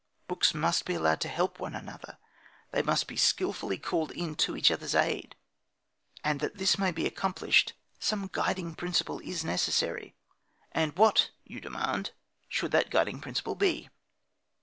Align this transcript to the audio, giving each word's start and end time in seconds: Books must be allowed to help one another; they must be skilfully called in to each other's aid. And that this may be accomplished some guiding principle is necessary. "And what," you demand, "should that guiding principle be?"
Books 0.27 0.55
must 0.55 0.85
be 0.85 0.95
allowed 0.95 1.21
to 1.21 1.27
help 1.27 1.59
one 1.59 1.75
another; 1.75 2.17
they 2.71 2.81
must 2.81 3.05
be 3.05 3.15
skilfully 3.15 3.77
called 3.77 4.09
in 4.09 4.33
to 4.37 4.57
each 4.57 4.71
other's 4.71 4.95
aid. 4.95 5.35
And 6.23 6.39
that 6.39 6.57
this 6.57 6.79
may 6.79 6.91
be 6.91 7.05
accomplished 7.05 7.73
some 7.99 8.27
guiding 8.33 8.73
principle 8.73 9.19
is 9.19 9.45
necessary. 9.45 10.15
"And 10.71 10.97
what," 10.97 11.29
you 11.43 11.59
demand, 11.61 12.13
"should 12.49 12.71
that 12.71 12.89
guiding 12.89 13.21
principle 13.21 13.53
be?" 13.53 13.89